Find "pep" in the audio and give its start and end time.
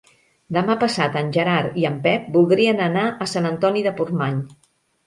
2.09-2.27